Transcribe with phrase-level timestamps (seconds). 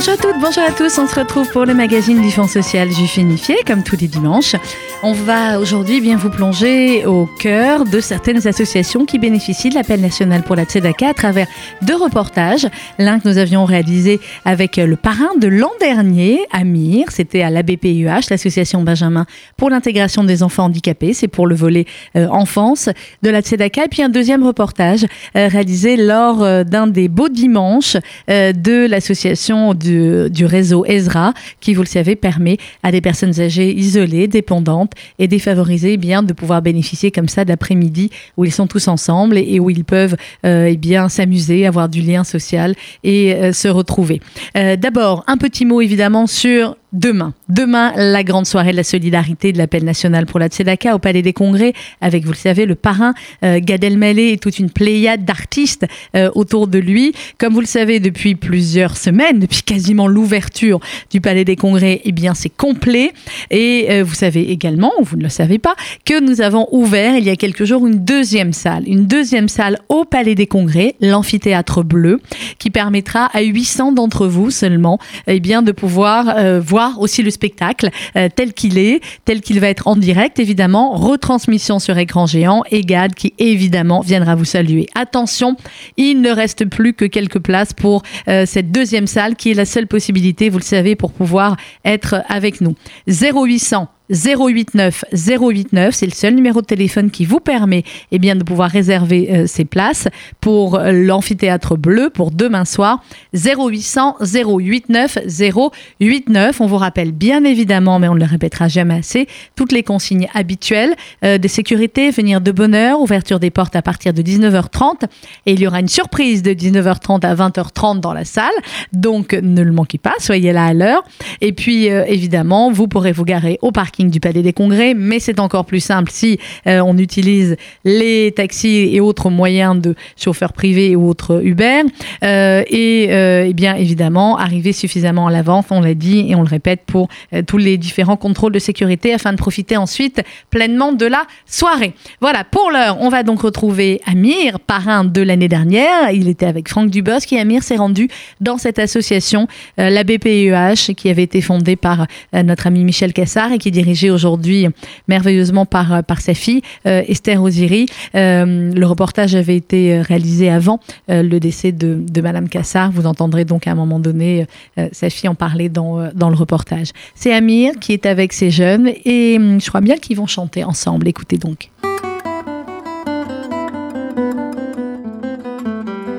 [0.00, 0.98] Bonjour à toutes, bonjour à tous.
[0.98, 4.56] On se retrouve pour le magazine du Fonds social Juif Unifié, comme tous les dimanches.
[5.02, 9.98] On va aujourd'hui bien vous plonger au cœur de certaines associations qui bénéficient de l'appel
[9.98, 11.46] national pour la Tzedaka à travers
[11.80, 12.68] deux reportages.
[12.98, 17.06] L'un que nous avions réalisé avec le parrain de l'an dernier, Amir.
[17.12, 19.24] C'était à l'ABPUH, l'association Benjamin
[19.56, 21.14] pour l'intégration des enfants handicapés.
[21.14, 22.90] C'est pour le volet euh, enfance
[23.22, 23.86] de la Tzedaka.
[23.86, 27.96] Et puis un deuxième reportage euh, réalisé lors euh, d'un des beaux dimanches
[28.28, 33.74] de l'association du, du réseau Ezra, qui, vous le savez, permet à des personnes âgées
[33.74, 38.66] isolées, dépendantes et défavorisées, eh bien, de pouvoir bénéficier comme ça d'après-midi où ils sont
[38.66, 42.74] tous ensemble et, et où ils peuvent euh, eh bien s'amuser, avoir du lien social
[43.04, 44.20] et euh, se retrouver.
[44.56, 49.52] Euh, D'abord, un petit mot évidemment sur Demain, demain, la grande soirée de la solidarité
[49.52, 52.74] de l'appel national pour la Tzedaka au Palais des Congrès, avec, vous le savez, le
[52.74, 57.12] parrain euh, Gad Elmaleh et toute une pléiade d'artistes euh, autour de lui.
[57.38, 60.80] Comme vous le savez, depuis plusieurs semaines, depuis quasiment l'ouverture
[61.12, 63.12] du Palais des Congrès, eh bien, c'est complet.
[63.52, 67.14] Et euh, vous savez également, ou vous ne le savez pas, que nous avons ouvert
[67.16, 70.96] il y a quelques jours une deuxième salle, une deuxième salle au Palais des Congrès,
[71.00, 72.20] l'amphithéâtre bleu,
[72.58, 76.58] qui permettra à 800 d'entre vous seulement, eh bien, de pouvoir euh,
[76.98, 81.78] aussi le spectacle euh, tel qu'il est, tel qu'il va être en direct, évidemment, retransmission
[81.78, 84.86] sur écran géant et Gad qui évidemment viendra vous saluer.
[84.94, 85.56] Attention,
[85.96, 89.64] il ne reste plus que quelques places pour euh, cette deuxième salle qui est la
[89.64, 92.74] seule possibilité, vous le savez, pour pouvoir être avec nous.
[93.08, 98.42] 0800 089 089, c'est le seul numéro de téléphone qui vous permet eh bien, de
[98.42, 100.08] pouvoir réserver euh, ces places
[100.40, 103.02] pour euh, l'amphithéâtre bleu pour demain soir.
[103.34, 106.60] 0800 089 089.
[106.60, 110.28] On vous rappelle bien évidemment, mais on ne le répétera jamais assez, toutes les consignes
[110.34, 115.04] habituelles euh, de sécurité, venir de bonne heure, ouverture des portes à partir de 19h30
[115.46, 118.46] et il y aura une surprise de 19h30 à 20h30 dans la salle.
[118.92, 121.04] Donc ne le manquez pas, soyez là à l'heure.
[121.40, 125.18] Et puis euh, évidemment, vous pourrez vous garer au parking du Palais des Congrès, mais
[125.18, 130.52] c'est encore plus simple si euh, on utilise les taxis et autres moyens de chauffeurs
[130.52, 131.82] privés ou autres Uber.
[132.24, 136.42] Euh, et euh, eh bien évidemment, arriver suffisamment à l'avance, on l'a dit et on
[136.42, 137.08] le répète, pour
[137.46, 141.94] tous les différents contrôles de sécurité afin de profiter ensuite pleinement de la soirée.
[142.20, 146.10] Voilà, pour l'heure, on va donc retrouver Amir, parrain de l'année dernière.
[146.12, 148.08] Il était avec Franck Dubosc et Amir s'est rendu
[148.40, 153.58] dans cette association, la BPEH, qui avait été fondée par notre ami Michel Cassard et
[153.58, 153.72] qui est
[154.10, 154.68] aujourd'hui
[155.08, 157.86] merveilleusement par, euh, sa fille, euh, Esther Oziri.
[158.14, 162.90] Euh, le reportage avait été réalisé avant le décès de, de Madame Cassard.
[162.92, 164.46] Vous entendrez donc à un moment donné
[164.92, 166.88] sa fille en parler dans, le reportage.
[167.14, 170.64] C'est Amir qui est avec ces jeunes et hum, je crois bien qu'ils vont chanter
[170.64, 171.08] ensemble.
[171.08, 171.70] Écoutez donc.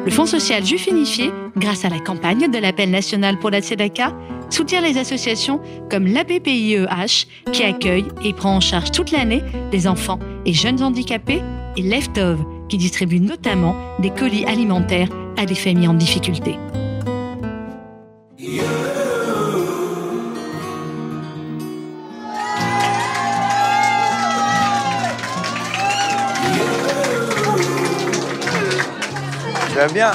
[0.03, 4.13] Le Fonds social Juif Unifié, grâce à la campagne de l'appel national pour la Tzedaka,
[4.51, 9.41] soutient les associations comme l'ABPIEH qui accueille et prend en charge toute l'année
[9.71, 11.41] des enfants et jeunes handicapés
[11.77, 12.39] et Leftov
[12.69, 16.57] qui distribue notamment des colis alimentaires à des familles en difficulté.
[29.73, 30.11] Vas bien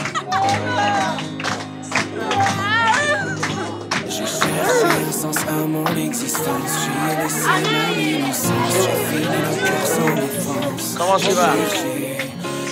[5.64, 6.70] mon existence.
[6.82, 7.46] J'ai laissé
[8.18, 8.32] mon.
[8.82, 9.22] J'ai
[9.66, 10.94] cœur sans défense.
[10.98, 11.54] Comment tu vas?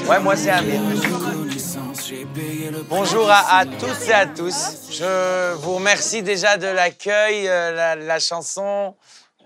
[0.09, 0.81] Ouais, moi c'est Amir.
[2.89, 4.91] Bonjour à, à tous et à tous.
[4.91, 8.95] Je vous remercie déjà de l'accueil, euh, la, la chanson,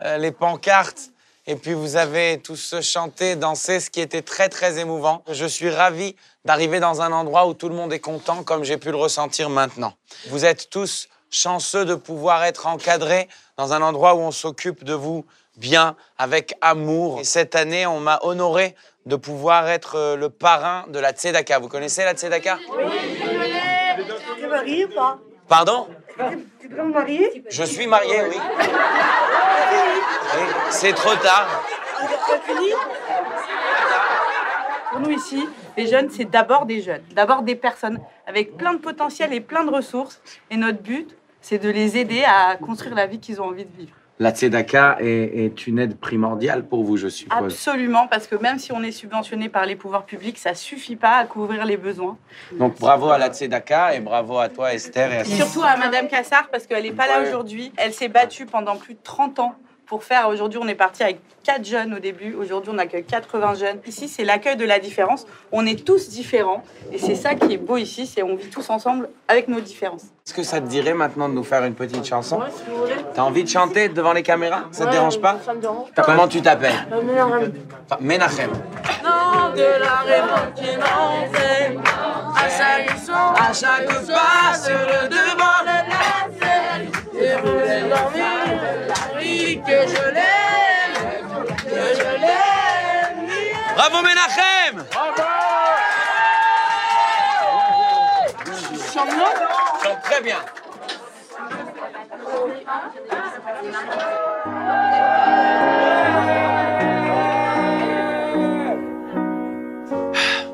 [0.03, 1.11] euh, les pancartes.
[1.47, 5.23] Et puis vous avez tous chanté, dansé, ce qui était très très émouvant.
[5.31, 8.77] Je suis ravi d'arriver dans un endroit où tout le monde est content comme j'ai
[8.77, 9.95] pu le ressentir maintenant.
[10.29, 14.95] Vous êtes tous chanceux de pouvoir être encadrés dans un endroit où on s'occupe de
[14.95, 15.25] vous
[15.59, 17.21] bien, avec amour.
[17.21, 18.75] Et cette année, on m'a honoré
[19.07, 21.59] de pouvoir être euh, le parrain de la Tzedaka.
[21.59, 22.59] Vous connaissez la Tzedaka?
[24.37, 25.19] Tu es marié ou pas?
[25.49, 25.89] Pardon?
[26.61, 28.37] Tu peux me marier Je suis marié, oui.
[30.35, 31.65] Oui, C'est trop tard.
[34.91, 38.79] Pour nous ici, les jeunes, c'est d'abord des jeunes, d'abord des personnes avec plein de
[38.79, 40.21] potentiel et plein de ressources.
[40.51, 41.17] Et notre but,
[41.49, 43.93] c'est de les aider à construire la vie qu'ils ont envie de vivre.
[44.19, 47.55] La Tzedaka est, est une aide primordiale pour vous, je suppose.
[47.55, 51.17] Absolument, parce que même si on est subventionné par les pouvoirs publics, ça suffit pas
[51.17, 52.19] à couvrir les besoins.
[52.53, 56.09] Donc bravo à la Tzedaka et bravo à toi Esther et à Surtout à Madame
[56.09, 57.73] Cassard, parce qu'elle n'est pas là aujourd'hui.
[57.79, 59.55] Elle s'est battue pendant plus de 30 ans
[59.89, 60.29] pour faire.
[60.29, 62.35] Aujourd'hui, on est parti avec 4 jeunes au début.
[62.35, 63.79] Aujourd'hui, on accueille 80 jeunes.
[63.87, 65.27] Ici, c'est l'accueil de la différence.
[65.51, 66.63] On est tous différents.
[66.93, 70.03] Et c'est ça qui est beau ici, c'est on vit tous ensemble avec nos différences.
[70.27, 72.41] Est-ce que ça te dirait maintenant de nous faire une petite chanson
[73.15, 74.65] T'as envie de chanter devant les caméras?
[74.73, 75.39] Ça te dérange pas?
[75.45, 76.75] Ça me dérange Comment tu t'appelles?
[77.91, 77.97] Enfin,
[79.57, 81.77] de la qui m'en fait.
[82.37, 85.59] À chaque son, À chaque pas sur le devant.
[87.21, 88.98] et vous les dormir.
[89.67, 93.29] Que je l'aime, que je l'aime.
[93.75, 94.85] Bravo Menachem
[98.93, 100.37] Chante très bien.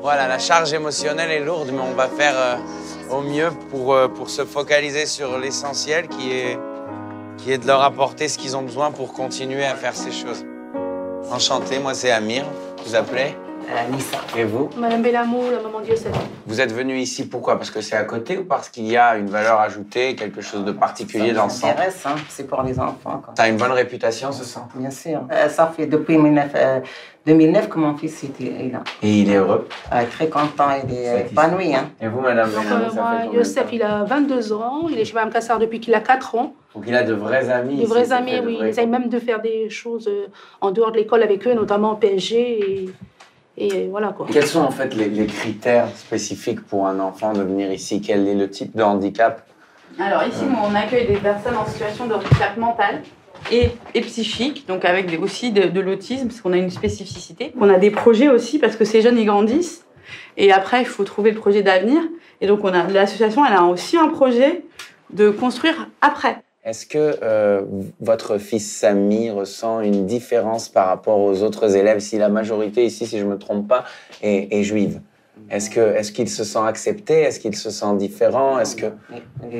[0.01, 2.57] Voilà, la charge émotionnelle est lourde, mais on va faire euh,
[3.09, 6.57] au mieux pour, euh, pour se focaliser sur l'essentiel qui est,
[7.37, 10.45] qui est de leur apporter ce qu'ils ont besoin pour continuer à faire ces choses.
[11.31, 12.45] Enchanté, moi c'est Amir,
[12.85, 13.35] vous appelez
[13.91, 14.17] Nissa.
[14.37, 16.13] Et vous Madame Bellamou, la maman Diocèse.
[16.45, 17.57] Vous êtes venu ici pourquoi?
[17.57, 20.63] Parce que c'est à côté ou parce qu'il y a une valeur ajoutée, quelque chose
[20.63, 21.73] de particulier dans le Ça centre?
[21.73, 22.15] m'intéresse, hein.
[22.29, 23.21] c'est pour les enfants.
[23.25, 23.33] Quoi.
[23.35, 24.67] Ça a une bonne réputation ce centre?
[24.75, 25.21] Bien sûr.
[25.31, 26.79] Euh, ça fait depuis 19, euh,
[27.25, 28.83] 2009 que mon fils était est là.
[29.01, 29.67] Et il est heureux?
[29.91, 31.31] Euh, très content, il est Satisfait.
[31.31, 31.73] épanoui.
[31.75, 31.89] Hein.
[31.99, 34.85] Et vous, madame euh, ça moi, Youssef, il a 22 ans.
[34.91, 36.53] Il est chez Mme Kassar depuis qu'il a 4 ans.
[36.75, 37.77] Donc il a de vrais amis.
[37.77, 38.55] Des ici, vrais amis, de oui.
[38.55, 40.27] vrais Il essaye même de faire des choses euh,
[40.61, 42.85] en dehors de l'école avec eux, notamment au PSG.
[43.57, 44.27] Et, et voilà quoi.
[44.31, 48.01] Quels sont en fait les, les critères spécifiques pour un enfant de venir ici?
[48.01, 49.47] Quel est le type de handicap?
[49.97, 53.01] Alors ici, nous, on accueille des personnes en situation de handicap mental
[53.51, 57.53] et, et psychique, donc avec des- aussi de, de l'autisme, parce qu'on a une spécificité.
[57.61, 59.85] On a des projets aussi, parce que ces jeunes, ils grandissent.
[60.35, 62.01] Et après, il faut trouver le projet d'avenir.
[62.41, 64.65] Et donc, on a l'association, elle a aussi un projet
[65.11, 66.43] de construire après.
[66.65, 67.61] Est-ce que euh,
[68.01, 73.05] votre fils Samy ressent une différence par rapport aux autres élèves Si la majorité ici,
[73.05, 73.83] si je ne me trompe pas,
[74.23, 74.99] est, est juive,
[75.51, 77.21] est-ce que est-ce qu'il se sent accepté?
[77.21, 78.57] Est-ce qu'il se sent différent?
[78.57, 78.85] Est-ce que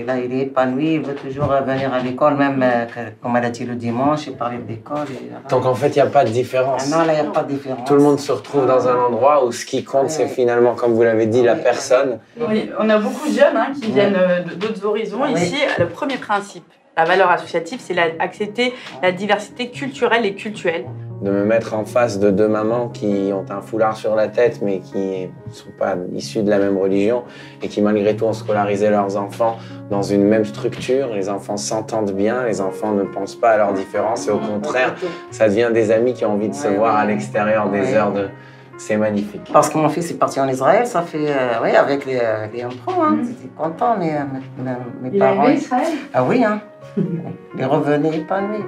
[0.08, 2.86] là, il est épanoui, il veut toujours euh, venir à l'école, même euh,
[3.22, 5.06] comme elle a dit le dimanche, il parlait de l'école.
[5.12, 7.28] et- donc en fait il n'y a pas de Ah différence non, là, il n'y
[7.28, 7.88] a pas de différence.
[7.88, 10.94] Tout le monde se retrouve dans un endroit où ce qui compte, c'est finalement, comme
[10.94, 12.18] vous l'avez dit, la personne.
[12.40, 15.20] Oui, on a beaucoup de jeunes hein, qui viennent euh, d'autres horizons.
[15.24, 15.34] Oui.
[15.40, 16.64] Ici, le premier principe,
[16.98, 20.86] la valeur associative, c'est accepter la diversité culturelle et culturelle.
[21.22, 24.60] De me mettre en face de deux mamans qui ont un foulard sur la tête,
[24.62, 27.24] mais qui ne sont pas issues de la même religion,
[27.64, 29.58] et qui malgré tout ont scolarisé leurs enfants
[29.90, 31.14] dans une même structure.
[31.16, 34.94] Les enfants s'entendent bien, les enfants ne pensent pas à leurs différences, et au contraire,
[35.32, 37.94] ça devient des amis qui ont envie de se Ouais, voir à l'extérieur des Ouais.
[37.96, 38.28] heures de...
[38.78, 39.50] C'est magnifique.
[39.54, 42.48] Parce que mon fils est parti en Israël, ça fait, euh, oui, avec les, euh,
[42.54, 43.18] les impros, hein.
[43.24, 44.20] J'étais content, mais euh,
[44.58, 45.50] mes, mes- mes parents.
[45.50, 45.94] Israël?
[46.14, 46.62] Ah oui, hein.
[47.58, 48.64] Il revenait épanoui.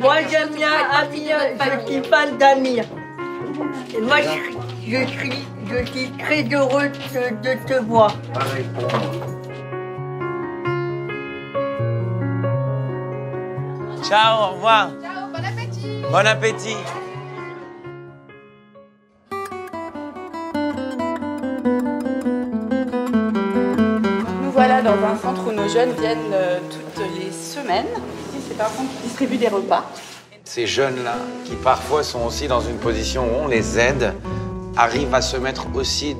[0.00, 0.70] Moi j'aime bien
[1.00, 2.84] Amir, je suis fan d'Amir.
[3.96, 8.12] Et moi je, je, suis, je suis très heureux de, de te voir.
[14.02, 14.90] Ciao, au revoir.
[15.82, 16.76] Bon appétit.
[24.42, 27.86] Nous voilà dans un centre où nos jeunes viennent euh, toutes les semaines.
[28.28, 29.84] Ici, c'est un centre qui distribue des repas.
[30.44, 34.14] Ces jeunes-là, qui parfois sont aussi dans une position où on les aide,
[34.76, 36.16] arrivent à se mettre aussi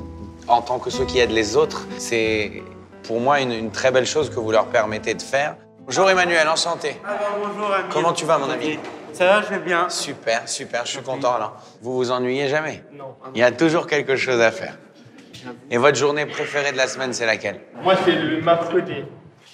[0.49, 1.87] en tant que ceux qui aident les autres.
[1.97, 2.63] C'est
[3.03, 5.55] pour moi une, une très belle chose que vous leur permettez de faire.
[5.85, 6.99] Bonjour Emmanuel, enchanté.
[7.41, 7.89] bonjour Amir.
[7.93, 8.77] Comment tu vas mon ami?
[9.13, 9.89] Ça va, je vais bien.
[9.89, 11.57] Super, super, je suis content alors.
[11.81, 13.15] Vous vous ennuyez jamais Non.
[13.35, 14.77] Il y a toujours quelque chose à faire.
[15.69, 17.59] Et votre journée préférée de la semaine, c'est laquelle?
[17.83, 19.05] Moi, c'est le mercredi.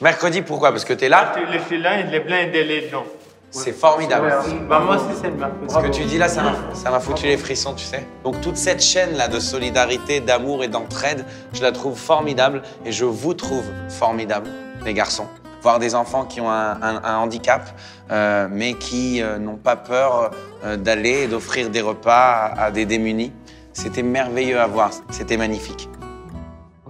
[0.01, 0.71] Mercredi, pourquoi?
[0.71, 3.05] Parce que tu es là Je laisse là, les blancs et les blancs.
[3.51, 4.31] C'est formidable.
[4.69, 5.73] Bah, moi aussi, c'est le mercredi.
[5.73, 8.05] Ce que tu dis là, ça m'a, ça m'a foutu les frissons, tu sais.
[8.23, 13.05] Donc toute cette chaîne-là de solidarité, d'amour et d'entraide, je la trouve formidable et je
[13.05, 14.51] vous trouve formidable,
[14.85, 15.27] les garçons.
[15.61, 17.69] Voir des enfants qui ont un, handicap,
[18.11, 20.31] euh, mais qui euh, n'ont pas peur
[20.63, 23.33] euh, d'aller et d'offrir des repas à, des démunis.
[23.73, 25.89] C'était merveilleux à voir, c'était magnifique.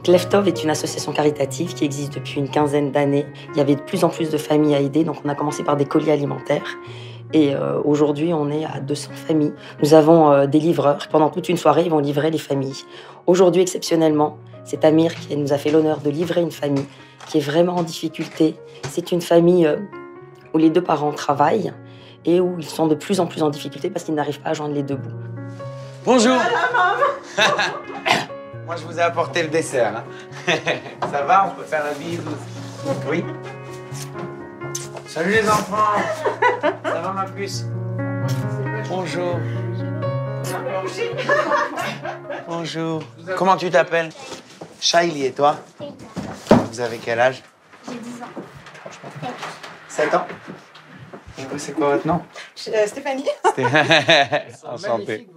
[0.07, 3.25] Leftov est une association caritative qui existe depuis une quinzaine d'années.
[3.53, 5.63] Il y avait de plus en plus de familles à aider, donc on a commencé
[5.63, 6.77] par des colis alimentaires.
[7.31, 9.53] Et aujourd'hui, on est à 200 familles.
[9.83, 11.07] Nous avons des livreurs.
[11.11, 12.85] Pendant toute une soirée, ils vont livrer les familles.
[13.27, 16.85] Aujourd'hui, exceptionnellement, c'est Amir qui nous a fait l'honneur de livrer une famille
[17.29, 18.55] qui est vraiment en difficulté.
[18.89, 19.77] C'est une famille euh,
[20.53, 21.71] où les deux parents travaillent
[22.25, 24.53] et où ils sont de plus en plus en difficulté parce qu'ils n'arrivent pas à
[24.53, 25.09] joindre les deux bouts.
[26.05, 26.37] Bonjour
[28.65, 30.03] Moi, je vous ai apporté le dessert.
[30.47, 30.53] hein.
[31.11, 32.21] Ça va On peut faire un bisou
[33.09, 33.23] Oui
[35.07, 35.99] Salut les enfants
[36.83, 37.65] Ça va ma puce?
[38.89, 39.37] Bonjour.
[42.47, 43.03] Bonjour.
[43.37, 44.09] Comment tu t'appelles?
[44.81, 45.57] Shaili et toi?
[46.79, 47.43] Vous avez quel âge?
[47.85, 48.27] J'ai 10 ans.
[49.89, 50.25] 7 ans?
[51.37, 52.21] Et vous, c'est quoi votre nom?
[52.69, 53.27] Euh, Stéphanie.
[54.63, 55.27] Enchanté.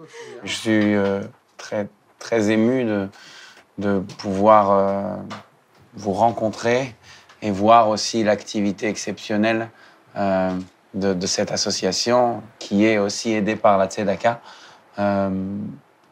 [0.45, 1.21] Je suis euh,
[1.57, 1.89] très,
[2.21, 3.09] très ému de,
[3.79, 5.17] de pouvoir euh,
[5.95, 6.95] vous rencontrer
[7.43, 9.69] et voir aussi l'activité exceptionnelle
[10.15, 10.57] euh,
[10.95, 14.41] de, de cette association qui est aussi aidée par la Tzedaka.
[15.01, 15.57] Euh,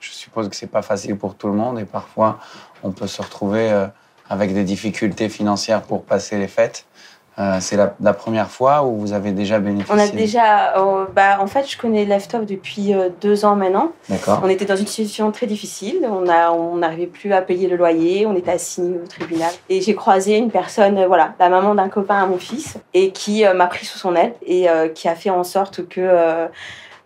[0.00, 2.40] je suppose que c'est pas facile pour tout le monde et parfois
[2.82, 3.86] on peut se retrouver euh,
[4.30, 6.86] avec des difficultés financières pour passer les fêtes.
[7.38, 11.06] Euh, c'est la, la première fois où vous avez déjà bénéficié On a déjà, euh,
[11.14, 13.92] bah, en fait, je connais Leftov depuis euh, deux ans maintenant.
[14.08, 14.40] D'accord.
[14.44, 16.06] On était dans une situation très difficile.
[16.10, 18.26] On a, on n'arrivait plus à payer le loyer.
[18.26, 19.50] On était assigné au tribunal.
[19.68, 23.44] Et j'ai croisé une personne, voilà, la maman d'un copain à mon fils, et qui
[23.54, 26.48] m'a pris sous son aile et qui a fait en sorte que,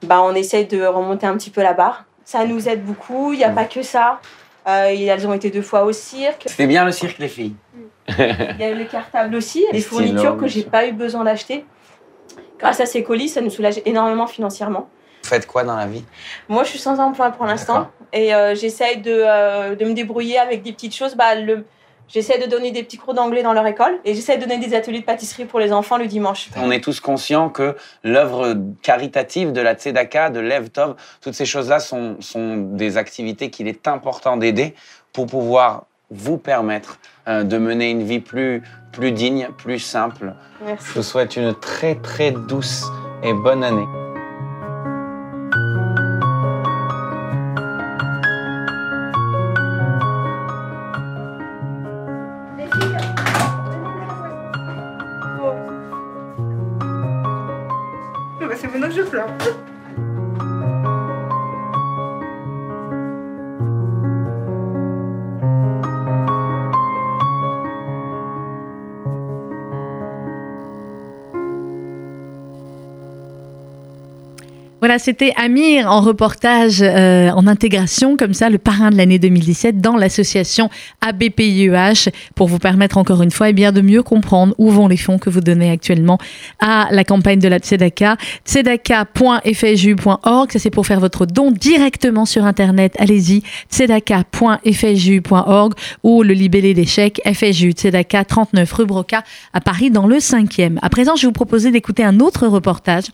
[0.03, 2.05] bah, on essaye de remonter un petit peu la barre.
[2.25, 3.33] Ça nous aide beaucoup.
[3.33, 4.21] Il n'y a pas que ça.
[4.67, 6.45] Euh, elles ont été deux fois au cirque.
[6.47, 7.55] C'était bien le cirque, les filles.
[8.09, 11.65] Il y a eu le cartable aussi, des fournitures que j'ai pas eu besoin d'acheter.
[12.59, 14.89] Grâce à ces colis, ça nous soulage énormément financièrement.
[15.23, 16.05] Vous faites quoi dans la vie?
[16.49, 20.39] Moi, je suis sans emploi pour l'instant et euh, j'essaye de, euh, de me débrouiller
[20.39, 21.15] avec des petites choses.
[21.15, 21.65] Bah, le...
[22.09, 24.75] J'essaie de donner des petits cours d'anglais dans leur école et j'essaie de donner des
[24.75, 26.51] ateliers de pâtisserie pour les enfants le dimanche.
[26.57, 31.47] On est tous conscients que l'œuvre caritative de la Tzedaka, de Lev Tov, toutes ces
[31.47, 34.75] choses-là sont, sont des activités qu'il est important d'aider
[35.13, 40.35] pour pouvoir vous permettre euh, de mener une vie plus, plus digne, plus simple.
[40.65, 40.87] Merci.
[40.89, 42.85] Je vous souhaite une très très douce
[43.23, 44.04] et bonne année.
[74.95, 79.81] Voilà, c'était Amir en reportage, euh, en intégration, comme ça, le parrain de l'année 2017
[79.81, 80.71] dans l'association
[81.01, 84.97] ABPIEH pour vous permettre encore une fois eh bien, de mieux comprendre où vont les
[84.97, 86.19] fonds que vous donnez actuellement
[86.61, 88.17] à la campagne de la Tzedaka.
[88.47, 92.95] Tzedaka.fju.org, ça c'est pour faire votre don directement sur Internet.
[93.01, 95.75] Allez-y, tzedaka.fju.org
[96.05, 99.25] ou le libellé des chèques FSJU Tzedaka 39 rue Broca
[99.55, 100.79] à Paris dans le 5e.
[100.83, 103.07] À présent, je vais vous proposer d'écouter un autre reportage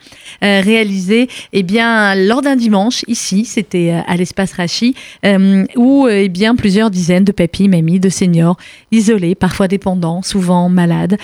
[0.44, 6.22] euh, réalisé eh lors d'un dimanche, ici, c'était euh, à l'espace Rachi, euh, où euh,
[6.24, 8.56] eh bien, plusieurs dizaines de papis, mamies, de seniors
[8.92, 11.16] isolés, parfois dépendants, souvent malades,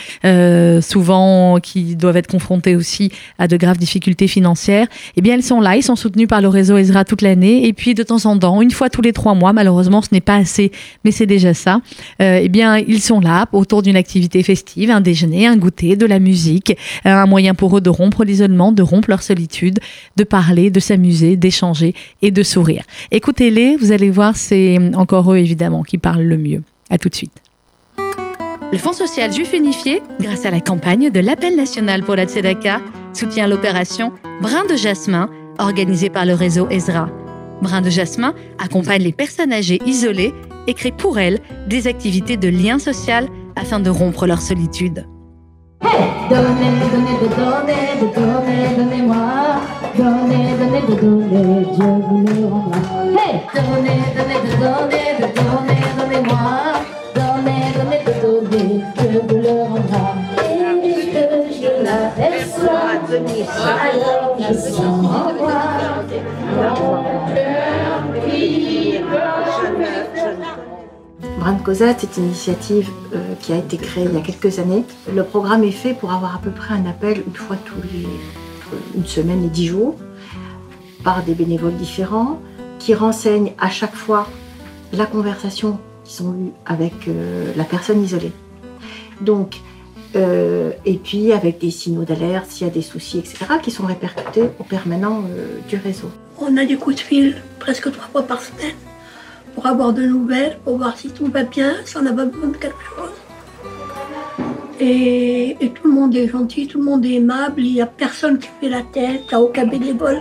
[0.82, 4.86] souvent qui doivent être confrontés aussi à de graves difficultés financières,
[5.16, 7.72] eh bien, elles sont là, ils sont soutenus par le réseau Ezra toute l'année, et
[7.72, 10.36] puis de temps en temps, une fois tous les trois mois, malheureusement, ce n'est pas
[10.36, 10.70] assez,
[11.04, 11.80] mais c'est déjà ça,
[12.20, 16.18] eh bien, ils sont là autour d'une activité festive, un déjeuner, un goûter, de la
[16.18, 19.80] musique, un moyen pour eux de rompre l'isolement, de rompre leur solitude,
[20.16, 22.84] de parler, de s'amuser, d'échanger et de sourire.
[23.10, 26.62] Écoutez-les, vous allez voir, c'est encore eux évidemment qui parlent le mieux.
[26.90, 27.32] À tout de suite.
[28.72, 32.80] Le Fonds social juif unifié, grâce à la campagne de l'appel national pour la Tzedaka,
[33.12, 37.08] soutient l'opération Brin de Jasmin, organisée par le réseau Ezra.
[37.62, 40.34] Brin de Jasmin accompagne les personnes âgées isolées
[40.66, 45.06] et crée pour elles des activités de lien social afin de rompre leur solitude.
[46.28, 47.16] Donnez, donnez,
[48.14, 49.75] donnez, donnez-moi.
[49.96, 51.26] Donnez, donnez, de donnez!
[51.56, 53.26] Donnez,
[54.16, 56.46] donnez, de donnez, de donnez, donnez-moi.
[57.14, 58.00] Donnez, donnez,
[71.98, 74.84] c'est une initiative euh, qui a été créée il y a quelques années.
[75.12, 78.06] Le programme est fait pour avoir à peu près un appel une fois tous les
[78.94, 79.96] une semaine et dix jours
[81.04, 82.40] par des bénévoles différents
[82.78, 84.28] qui renseignent à chaque fois
[84.92, 88.32] la conversation qu'ils ont eue avec euh, la personne isolée.
[89.20, 89.56] Donc,
[90.14, 93.86] euh, et puis avec des signaux d'alerte s'il y a des soucis, etc., qui sont
[93.86, 96.10] répercutés au permanent euh, du réseau.
[96.38, 98.76] On a des coups de fil presque trois fois par semaine
[99.54, 102.56] pour avoir de nouvelles, pour voir si tout va bien, si on a besoin de
[102.56, 103.25] quelque chose.
[104.78, 108.38] Et, tout le monde est gentil, tout le monde est aimable, il n'y a personne
[108.38, 110.20] qui fait la tête, il n'y a aucun bénévole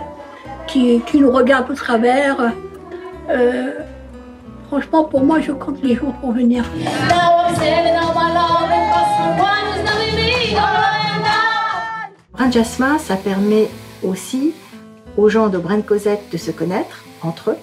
[0.66, 2.52] qui, nous regarde au travers.
[3.28, 3.72] Euh,
[4.68, 6.64] franchement, pour moi, je compte les jours pour venir.
[7.08, 11.22] Now I'm standing on my lawn and crossing the waters, nothing me, all I am
[11.22, 12.10] now.
[12.32, 13.68] Brin Jasmin, ça permet
[14.02, 14.52] aussi
[15.16, 17.58] aux gens de Brin Cosette de se connaître entre eux.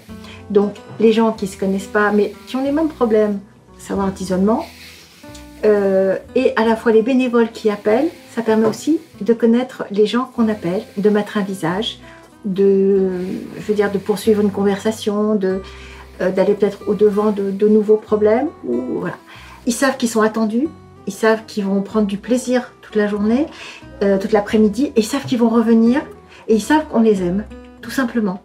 [0.50, 3.39] Donc, les gens qui ne se connaissent pas, mais qui ont les mêmes problèmes,
[3.77, 4.65] savoir d'isolement,
[5.65, 10.05] euh, et à la fois les bénévoles qui appellent, ça permet aussi de connaître les
[10.05, 12.00] gens qu'on appelle, de mettre un visage,
[12.46, 13.10] de,
[13.58, 15.62] je veux dire, de poursuivre une conversation, de,
[16.22, 18.48] euh, d'aller peut-être au-devant de, de nouveaux problèmes.
[19.65, 20.67] Ils savent qu'ils sont attendus,
[21.08, 23.46] ils savent qu'ils vont prendre du plaisir toute la journée,
[24.03, 26.01] euh, toute l'après-midi, et ils savent qu'ils vont revenir,
[26.48, 27.46] et ils savent qu'on les aime,
[27.82, 28.43] tout simplement.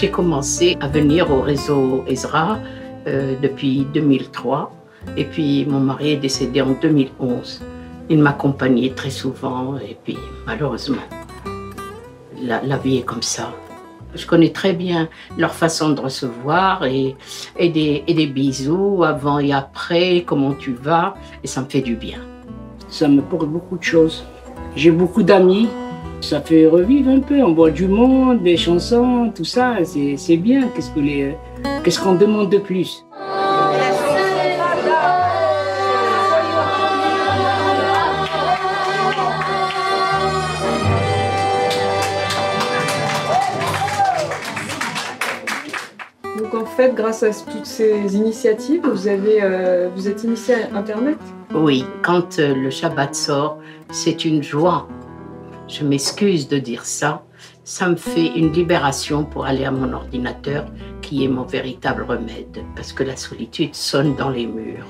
[0.00, 2.58] J'ai commencé à venir au réseau Ezra
[3.06, 4.72] euh, depuis 2003
[5.14, 7.60] et puis mon mari est décédé en 2011.
[8.08, 10.16] Il m'accompagnait très souvent et puis
[10.46, 11.02] malheureusement,
[12.42, 13.52] la, vie est comme ça.
[14.14, 17.14] Je connais très bien leur façon de recevoir et,
[17.58, 21.12] des, et des bisous avant et après, comment tu vas,
[21.44, 22.20] et ça me fait du bien.
[22.88, 24.24] Ça me porte beaucoup de choses.
[24.74, 25.68] J'ai beaucoup d'amis.
[26.20, 27.42] Ça fait revivre un peu.
[27.42, 29.76] On voit du monde, des chansons, tout ça.
[29.84, 30.68] C'est c'est bien.
[30.74, 31.34] Qu'est-ce que les,
[31.82, 33.04] qu'est-ce qu'on demande de plus?
[46.38, 50.78] Donc en fait, grâce à toutes ces initiatives, vous, avez, euh, vous êtes initié à
[50.78, 51.18] Internet?
[51.54, 53.58] Oui, quand euh, le Shabbat sort,
[53.90, 54.86] c'est une joie.
[55.70, 57.22] Je m'excuse de dire ça.
[57.64, 60.66] Ça me fait une libération pour aller à mon ordinateur,
[61.00, 64.86] qui est mon véritable remède, parce que la solitude sonne dans les murs.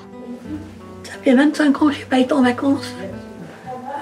[1.05, 2.95] Ça fait 25 ans que je n'ai pas été en vacances,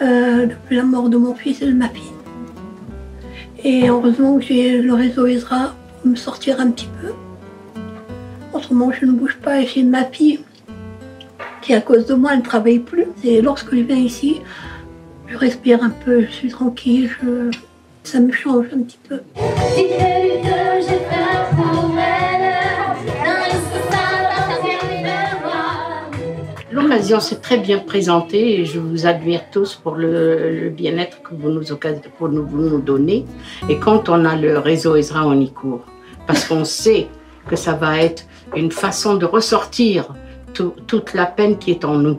[0.03, 2.13] euh, depuis la mort de mon fils et de ma fille.
[3.65, 7.09] Et heureusement que j'ai le réseau Ezra pour me sortir un petit peu.
[8.71, 10.41] Moment, je ne bouge pas et j'ai ma fille
[11.63, 13.07] qui, à cause de moi, ne travaille plus.
[13.25, 14.41] Et lorsque je viens ici,
[15.29, 17.51] je respire un peu, je suis tranquille, je-
[18.05, 19.21] ça me change un petit peu.
[26.71, 31.35] L'occasion s'est très bien présentée et je vous admire tous pour le, le bien-être que
[31.35, 33.25] vous nous, occa- pour nous, vous nous donnez.
[33.71, 35.85] Et quand on a le réseau Ezra, on y court.
[36.27, 37.07] Parce qu'on sait
[37.49, 40.15] que ça va être une façon de ressortir
[40.53, 42.19] tout- toute la peine qui est en nous.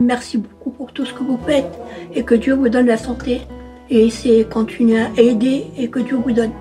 [0.00, 1.78] Merci beaucoup pour tout ce que vous faites
[2.14, 3.42] et que Dieu vous donne la santé.
[3.90, 6.52] Et c'est continuer à aider et que Dieu vous donne.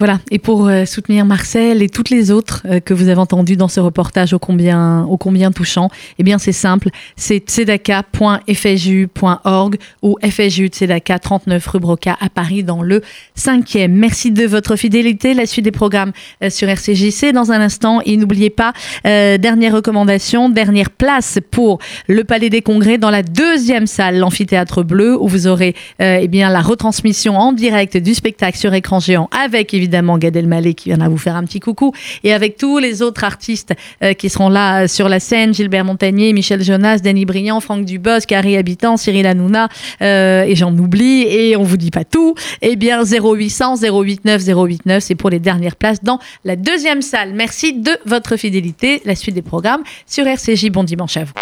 [0.00, 3.56] Voilà, et pour euh, soutenir Marcel et toutes les autres euh, que vous avez entendues
[3.56, 10.18] dans ce reportage ô combien, ô combien touchant, eh bien c'est simple, c'est tzedaka.fju.org ou
[10.20, 13.02] FSJU Tzedaka 39 rue Broca à Paris dans le
[13.38, 13.86] 5e.
[13.86, 16.10] Merci de votre fidélité, la suite des programmes
[16.42, 18.72] euh, sur RCJC dans un instant et n'oubliez pas,
[19.04, 21.78] dernière recommandation, dernière place pour
[22.08, 26.50] le Palais des Congrès dans la deuxième salle, l'amphithéâtre bleu, où vous aurez eh bien
[26.50, 31.08] la retransmission en direct du spectacle sur écran géant avec évidemment Gad Elmaleh qui viendra
[31.08, 34.84] vous faire un petit coucou et avec tous les autres artistes euh, qui seront là
[34.84, 39.26] euh, sur la scène, Gilbert Montagnier, Michel Jonas, Danny Briand, Franck Dubosc, Carrie Habitant, Cyril
[39.26, 39.68] Hanouna
[40.02, 42.34] euh, et j'en oublie et on vous dit pas tout.
[42.62, 47.32] Eh bien 0800 089 089 c'est pour les dernières places dans la deuxième salle.
[47.34, 49.02] Merci de votre fidélité.
[49.04, 50.70] La suite des programmes sur RCJ.
[50.70, 51.32] Bon dimanche à vous.